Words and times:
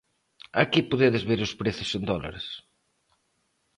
Aquí 0.63 0.81
podedes 0.91 1.23
ver 1.29 1.39
os 1.47 1.53
prezos 1.59 1.89
en 1.97 2.03
dólares. 2.11 2.45